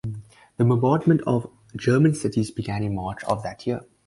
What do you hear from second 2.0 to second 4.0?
cities began in March of that year.